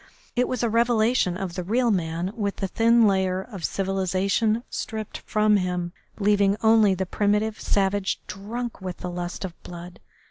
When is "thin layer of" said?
2.67-3.63